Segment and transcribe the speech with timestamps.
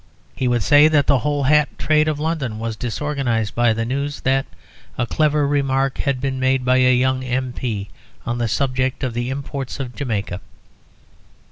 [0.35, 4.21] He would say that the whole hat trade of London was disorganised by the news
[4.21, 4.47] that
[4.97, 7.53] a clever remark had been made by a young M.
[7.53, 7.87] P.
[8.25, 10.41] on the subject of the imports of Jamaica.